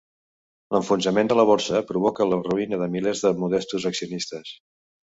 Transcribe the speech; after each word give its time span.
L'enfonsament 0.75 1.29
de 1.31 1.37
la 1.39 1.45
Borsa 1.51 1.83
provoca 1.91 2.29
la 2.33 2.41
ruïna 2.51 2.83
de 2.85 2.91
milers 2.99 3.23
de 3.29 3.35
modestos 3.45 3.89
accionistes. 3.93 4.61